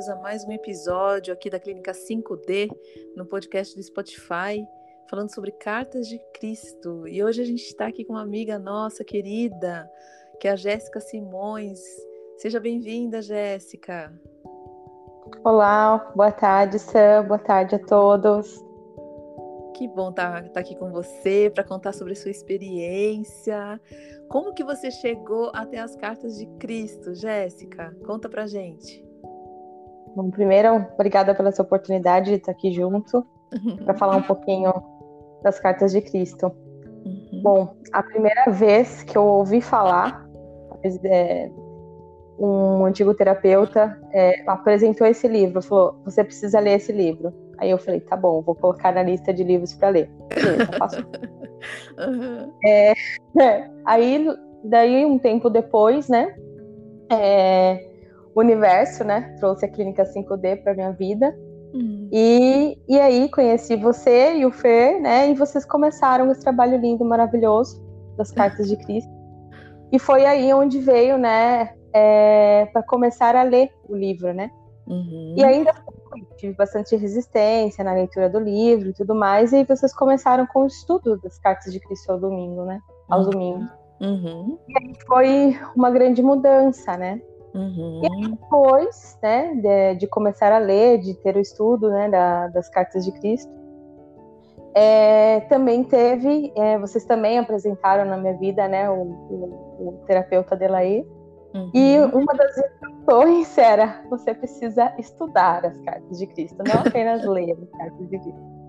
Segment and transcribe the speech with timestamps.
[0.00, 2.70] bem-vindos a mais um episódio aqui da Clínica 5D,
[3.14, 4.66] no podcast do Spotify,
[5.10, 7.06] falando sobre cartas de Cristo.
[7.06, 9.90] E hoje a gente está aqui com uma amiga nossa querida,
[10.40, 11.80] que é a Jéssica Simões.
[12.38, 14.10] Seja bem-vinda, Jéssica.
[15.44, 18.58] Olá, boa tarde, Sam, boa tarde a todos.
[19.76, 23.78] Que bom estar tá, tá aqui com você para contar sobre sua experiência.
[24.30, 27.94] Como que você chegou até as cartas de Cristo, Jéssica?
[28.06, 29.09] Conta pra gente.
[30.14, 33.24] Bom, primeiro, obrigada pela sua oportunidade de estar aqui junto
[33.84, 34.72] para falar um pouquinho
[35.42, 36.52] das cartas de Cristo.
[37.04, 37.40] Uhum.
[37.42, 40.26] Bom, a primeira vez que eu ouvi falar,
[41.04, 41.50] é,
[42.38, 47.32] um antigo terapeuta é, apresentou esse livro, falou: você precisa ler esse livro.
[47.58, 50.10] Aí eu falei, tá bom, vou colocar na lista de livros para ler.
[50.34, 51.06] Beleza, faço.
[51.98, 52.52] uhum.
[52.64, 52.94] é,
[53.84, 54.26] aí,
[54.64, 56.34] daí, um tempo depois, né,
[57.12, 57.89] é,
[58.34, 61.34] universo, né, trouxe a Clínica 5D para minha vida.
[61.72, 62.08] Uhum.
[62.12, 67.04] E, e aí conheci você e o Fer, né, e vocês começaram esse trabalho lindo,
[67.04, 67.82] maravilhoso
[68.16, 69.10] das cartas de Cristo.
[69.92, 74.50] E foi aí onde veio, né, é, para começar a ler o livro, né?
[74.86, 75.34] Uhum.
[75.36, 75.72] E ainda
[76.36, 80.62] tive bastante resistência na leitura do livro e tudo mais, e aí vocês começaram com
[80.62, 82.80] o estudo das cartas de Cristo ao domingo, né?
[83.08, 83.30] Aos uhum.
[83.30, 83.68] domingos.
[84.00, 84.58] Uhum.
[84.68, 87.20] E aí foi uma grande mudança, né?
[87.54, 88.02] Uhum.
[88.04, 92.68] E depois, né, de, de, começar a ler, de ter o estudo, né, da, das
[92.68, 93.52] cartas de Cristo,
[94.74, 100.56] é, também teve, é, vocês também apresentaram na minha vida, né, o, o, o terapeuta
[100.56, 101.04] Delaê,
[101.54, 101.70] Uhum.
[101.74, 107.52] E uma das instruções era: você precisa estudar as cartas de Cristo, não apenas ler
[107.52, 108.60] as cartas de Cristo.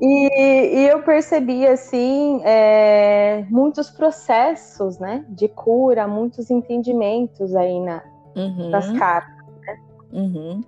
[0.00, 8.02] E, e eu percebi assim é, muitos processos, né, de cura, muitos entendimentos aí na,
[8.36, 8.70] uhum.
[8.70, 9.46] nas cartas.
[9.62, 9.80] Né?
[10.12, 10.60] Uhum.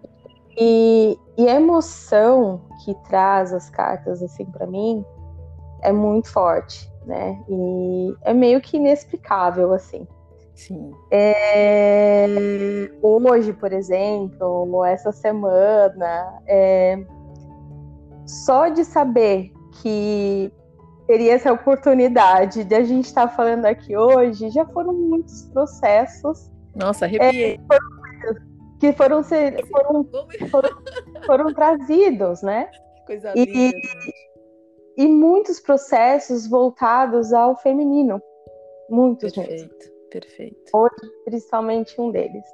[0.58, 5.04] E, e, a emoção que traz as cartas assim para mim
[5.82, 7.38] é muito forte, né?
[7.46, 10.06] E é meio que inexplicável assim.
[10.54, 10.90] Sim.
[11.10, 12.26] É,
[13.02, 17.04] hoje, por exemplo, essa semana, é,
[18.26, 20.52] só de saber que
[21.06, 26.50] teria essa oportunidade de a gente estar tá falando aqui hoje, já foram muitos processos.
[26.74, 27.54] Nossa, arrepiei.
[27.54, 27.58] É,
[28.80, 30.06] que foram, ser, foram,
[30.50, 30.70] foram,
[31.24, 32.68] foram trazidos, né?
[33.06, 33.50] Coisa linda.
[33.54, 33.72] E,
[34.96, 38.20] e muitos processos voltados ao feminino.
[38.90, 39.62] Muitos Perfeito.
[39.62, 39.96] mesmo.
[40.10, 40.70] Perfeito.
[40.72, 42.44] Hoje, principalmente um deles.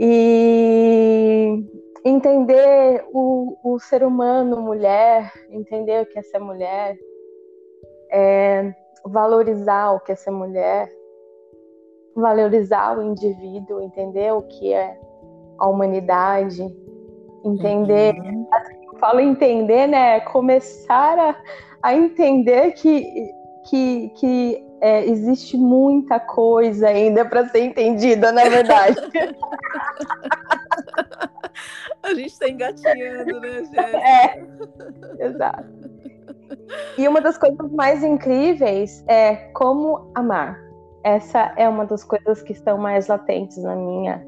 [0.00, 1.64] E
[2.04, 6.96] entender o, o ser humano, mulher, entender o que é ser mulher,
[8.10, 10.90] é, valorizar o que é ser mulher,
[12.14, 14.98] valorizar o indivíduo, entender o que é
[15.58, 16.62] a humanidade,
[17.44, 18.14] entender.
[18.14, 18.46] Uhum.
[18.52, 20.20] Assim, eu falo entender, né?
[20.20, 21.36] Começar a,
[21.82, 23.30] a entender que,
[23.68, 28.96] que, que é, existe muita coisa ainda para ser entendida, na verdade.
[32.08, 33.82] A gente está engatinhando, né, Jéssica?
[33.82, 34.46] É,
[35.20, 35.68] exato.
[36.96, 40.58] E uma das coisas mais incríveis é como amar.
[41.04, 44.26] Essa é uma das coisas que estão mais latentes na minha,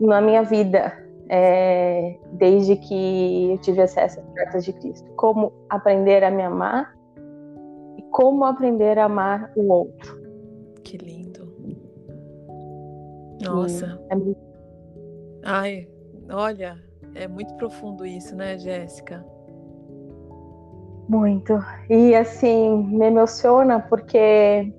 [0.00, 0.92] na minha vida,
[1.28, 5.10] é, desde que eu tive acesso às cartas de Cristo.
[5.16, 6.92] Como aprender a me amar
[8.12, 10.20] como aprender a amar o outro.
[10.84, 11.52] Que lindo.
[13.42, 13.98] Nossa.
[14.10, 14.40] É muito...
[15.42, 15.88] Ai,
[16.30, 16.80] olha,
[17.14, 19.24] é muito profundo isso, né, Jéssica?
[21.08, 21.58] Muito.
[21.90, 24.72] E assim, me emociona porque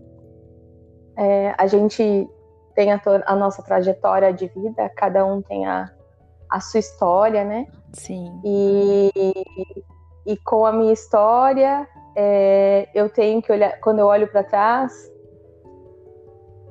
[1.17, 2.27] é, a gente
[2.75, 5.91] tem a, a, nossa trajetória de vida, cada um tem a,
[6.49, 7.67] a sua história, né?
[7.93, 8.41] Sim.
[8.43, 9.11] E,
[10.25, 15.11] e com a minha história, é, eu tenho que olhar, quando eu olho para trás,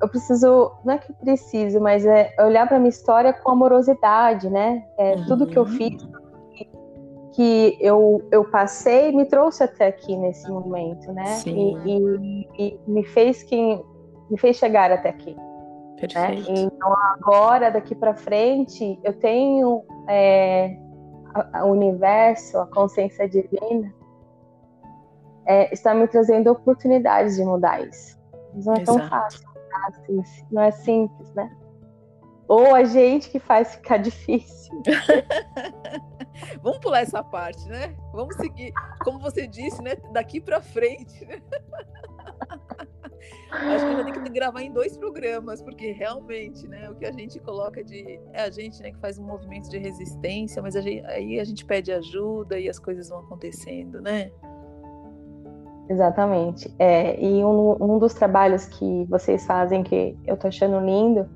[0.03, 4.85] eu preciso, não é que preciso, mas é olhar para minha história com amorosidade, né?
[4.99, 5.27] É, uhum.
[5.27, 6.05] Tudo que eu fiz,
[7.35, 11.41] que eu, eu passei, me trouxe até aqui nesse momento, né?
[11.47, 13.83] E, e, e, me fez quem
[14.29, 15.35] me fez chegar até aqui.
[15.35, 15.97] Né?
[16.01, 16.51] Perfeito.
[16.51, 16.61] Né?
[16.63, 20.77] Então agora, daqui para frente, eu tenho é,
[21.63, 23.95] o universo, a consciência divina
[25.47, 28.21] é, está me trazendo oportunidades de mudar isso.
[28.53, 28.99] Mas não é Exato.
[28.99, 29.52] tão fácil,
[29.89, 31.51] assim, não é simples, né?
[32.49, 34.83] Ou a gente que faz ficar difícil.
[36.63, 37.95] Vamos pular essa parte, né?
[38.13, 38.73] Vamos seguir,
[39.05, 39.97] como você disse, né?
[40.13, 41.27] Daqui para frente.
[43.51, 47.05] Acho que a gente tem que gravar em dois programas, porque realmente, né, o que
[47.05, 48.19] a gente coloca de.
[48.33, 51.45] É a gente né, que faz um movimento de resistência, mas a gente, aí a
[51.45, 54.33] gente pede ajuda e as coisas vão acontecendo, né?
[55.93, 56.75] Exatamente.
[56.79, 61.29] É, e um, um dos trabalhos que vocês fazem que eu tô achando lindo,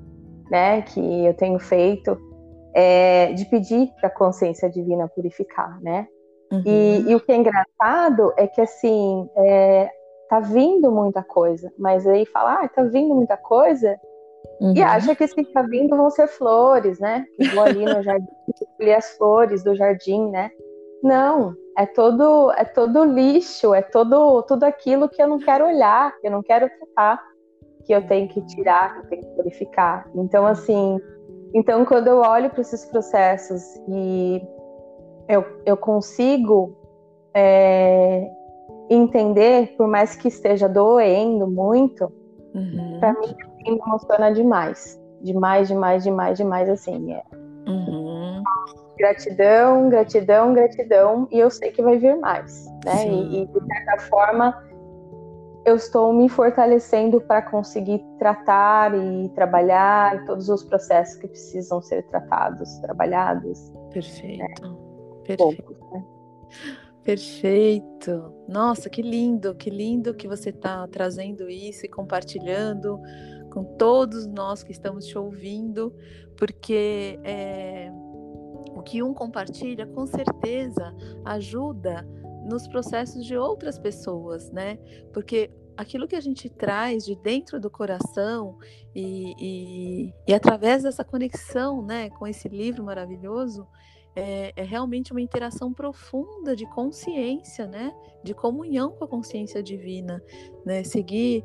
[0.49, 2.17] né, que eu tenho feito,
[2.73, 6.07] é de pedir para a consciência divina purificar, né?
[6.51, 6.63] Uhum.
[6.65, 9.91] E, e, o que é engraçado é que assim é,
[10.29, 13.99] tá vindo muita coisa, mas aí fala, ah, tá vindo muita coisa,
[14.61, 14.73] uhum.
[14.75, 17.25] e acha que se tá vindo vão ser flores, né?
[17.37, 18.25] Que vou ali no jardim
[18.77, 20.49] colher as flores do jardim, né?
[21.03, 26.17] Não, é todo é todo lixo, é todo tudo aquilo que eu não quero olhar,
[26.19, 27.23] que eu não quero tratar,
[27.85, 30.09] que eu tenho que tirar, que eu tenho que purificar.
[30.15, 30.99] Então assim,
[31.53, 34.41] então quando eu olho para esses processos e
[35.29, 36.75] eu, eu consigo
[37.33, 38.27] é,
[38.89, 42.11] entender, por mais que esteja doendo muito,
[42.55, 42.97] uhum.
[42.99, 44.99] para mim me emociona demais.
[45.21, 47.13] Demais, demais, demais, demais, assim.
[47.13, 47.23] É.
[47.67, 48.06] Uhum.
[48.97, 53.07] Gratidão, gratidão, gratidão, e eu sei que vai vir mais, né?
[53.07, 54.67] E, e, de certa forma,
[55.67, 62.03] eu estou me fortalecendo para conseguir tratar e trabalhar todos os processos que precisam ser
[62.03, 63.71] tratados, trabalhados.
[63.91, 64.61] Perfeito.
[64.61, 64.77] Né?
[65.25, 65.75] Perfeito.
[65.91, 66.05] Né?
[67.03, 68.33] Perfeito.
[68.47, 72.99] Nossa, que lindo, que lindo que você está trazendo isso e compartilhando
[73.49, 75.93] com todos nós que estamos te ouvindo,
[76.37, 77.91] porque é,
[78.87, 80.95] que um compartilha com certeza
[81.25, 82.07] ajuda
[82.45, 84.77] nos processos de outras pessoas, né?
[85.13, 88.57] Porque aquilo que a gente traz de dentro do coração
[88.95, 93.67] e, e, e através dessa conexão, né, com esse livro maravilhoso,
[94.15, 97.93] é, é, realmente uma interação profunda de consciência, né?
[98.23, 100.23] De comunhão com a consciência divina,
[100.65, 100.81] né?
[100.85, 101.43] Seguir,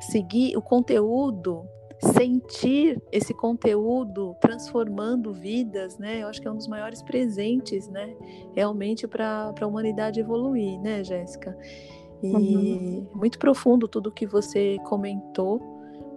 [0.00, 1.68] seguir o conteúdo,
[2.00, 6.22] sentir esse conteúdo transformando vidas, né?
[6.22, 8.14] Eu acho que é um dos maiores presentes, né?
[8.54, 11.56] Realmente para a humanidade evoluir, né, Jéssica?
[12.22, 13.06] E uhum.
[13.14, 15.60] muito profundo tudo que você comentou.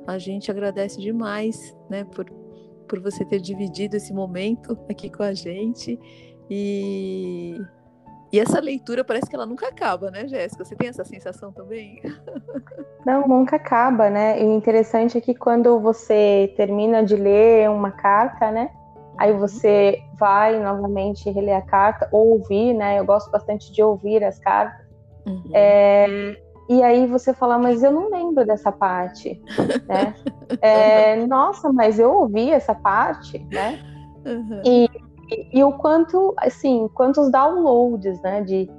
[0.08, 2.26] A gente agradece demais, né, por
[2.92, 5.98] por você ter dividido esse momento aqui com a gente.
[6.50, 7.58] E,
[8.32, 10.64] e essa leitura parece que ela nunca acaba, né, Jéssica?
[10.64, 12.02] Você tem essa sensação também?
[13.06, 14.42] Não, nunca acaba, né?
[14.42, 18.70] E o interessante é que quando você termina de ler uma carta, né?
[19.18, 19.40] Aí uhum.
[19.40, 23.00] você vai novamente reler a carta, ou ouvir, né?
[23.00, 24.86] Eu gosto bastante de ouvir as cartas.
[25.26, 25.44] Uhum.
[25.54, 26.38] É,
[26.70, 29.42] e aí você fala, mas eu não lembro dessa parte,
[29.88, 30.16] né?
[30.62, 33.80] É, nossa, mas eu ouvi essa parte, né?
[34.26, 34.62] Uhum.
[34.66, 34.90] E,
[35.32, 38.70] e, e, o quanto, assim, quantos downloads, né, de,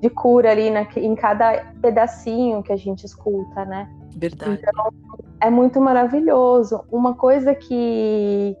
[0.00, 3.88] de cura ali na, em cada pedacinho que a gente escuta, né?
[4.14, 4.60] Verdade.
[4.60, 4.92] Então,
[5.40, 6.84] é muito maravilhoso.
[6.92, 8.56] Uma coisa que,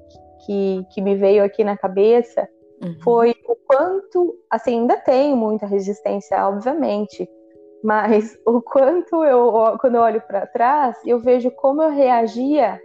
[0.46, 2.48] que, que me veio aqui na cabeça
[2.82, 2.96] uhum.
[3.02, 7.28] foi o quanto, assim, ainda tenho muita resistência, obviamente,
[7.84, 12.80] mas o quanto eu, quando eu olho para trás, eu vejo como eu reagia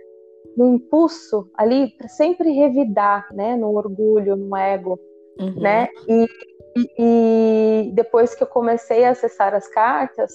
[0.55, 4.99] no impulso ali para sempre revidar, né, no orgulho, no ego,
[5.39, 5.59] uhum.
[5.59, 5.89] né?
[6.07, 6.27] E,
[6.75, 10.31] e, e, depois que eu comecei a acessar as cartas,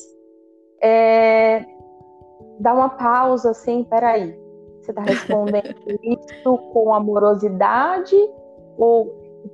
[0.83, 1.65] é,
[2.61, 4.37] dá uma pausa assim, peraí,
[4.81, 8.17] você está respondendo isso com amorosidade
[8.77, 9.07] ou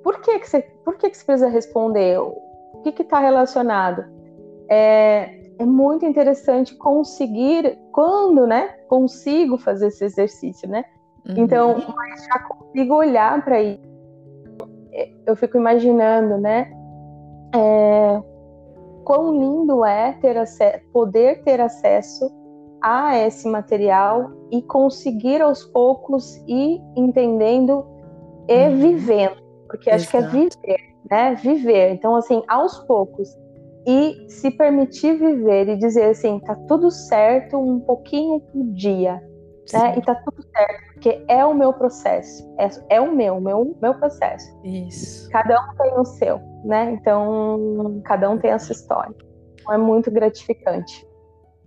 [0.03, 2.19] por que que você, por que que você precisa responder?
[2.19, 4.19] O que está relacionado?
[4.69, 10.85] é, é muito interessante conseguir, quando, né, consigo fazer esse exercício, né?
[11.29, 11.35] Uhum.
[11.37, 13.83] Então, mas já consigo olhar para isso.
[15.27, 16.73] Eu fico imaginando, né?
[17.55, 18.23] É,
[19.05, 20.37] quão lindo é ter
[20.93, 22.31] poder ter acesso
[22.81, 27.85] a esse material e conseguir aos poucos ir entendendo
[28.49, 28.77] e uhum.
[28.77, 29.37] vivendo,
[29.67, 30.03] porque Exato.
[30.03, 31.35] acho que é viver, né?
[31.35, 31.93] Viver.
[31.93, 33.37] Então, assim, aos poucos
[33.89, 39.15] e se permitir viver e dizer assim, tá tudo certo um pouquinho por dia,
[39.73, 39.97] né?
[39.97, 43.95] E tá tudo certo, porque é o meu processo, é, é o meu, meu, meu
[43.95, 44.47] processo.
[44.63, 45.31] Isso.
[45.31, 46.91] Cada um tem o seu, né?
[47.01, 49.15] Então, cada um tem a sua história.
[49.55, 51.09] Então, é muito gratificante.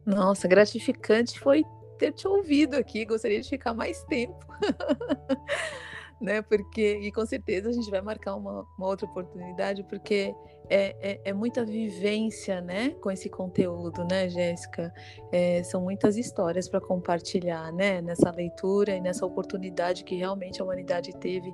[0.05, 1.63] Nossa, gratificante foi
[1.97, 3.03] ter te ouvido aqui.
[3.03, 4.45] Gostaria de ficar mais tempo.
[6.21, 6.43] né?
[6.43, 10.35] Porque, e com certeza a gente vai marcar uma, uma outra oportunidade, porque
[10.71, 14.93] é, é, é, muita vivência, né, com esse conteúdo, né, Jéssica?
[15.29, 20.63] É, são muitas histórias para compartilhar, né, nessa leitura e nessa oportunidade que realmente a
[20.63, 21.53] humanidade teve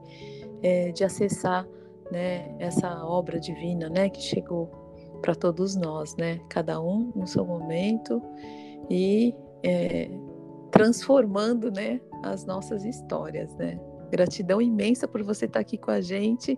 [0.61, 1.67] é, de acessar,
[2.11, 4.69] né, essa obra divina, né, que chegou
[5.19, 8.21] para todos nós, né, cada um no seu momento
[8.87, 9.33] e
[9.63, 10.11] é,
[10.69, 13.79] transformando, né, as nossas histórias, né?
[14.09, 16.57] Gratidão imensa por você estar aqui com a gente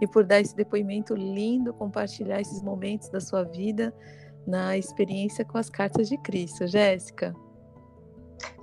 [0.00, 3.94] e por dar esse depoimento lindo, compartilhar esses momentos da sua vida
[4.46, 6.66] na experiência com as cartas de Cristo.
[6.66, 7.34] Jéssica.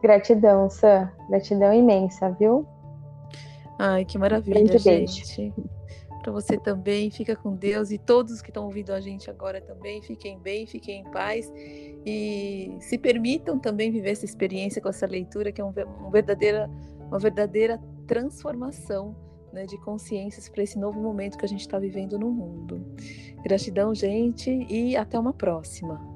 [0.02, 1.12] Gratidão, Sam.
[1.30, 2.66] Gratidão imensa, viu?
[3.80, 5.54] Ai, que maravilha, gente.
[6.22, 10.02] Para você também, fica com Deus e todos que estão ouvindo a gente agora também,
[10.02, 11.52] fiquem bem, fiquem em paz
[12.06, 15.74] e se permitam também viver essa experiência com essa leitura que é um,
[16.06, 16.70] um verdadeira,
[17.10, 19.16] uma verdadeira transformação
[19.52, 22.84] né, de consciências para esse novo momento que a gente está vivendo no mundo.
[23.44, 26.13] Gratidão, gente, e até uma próxima.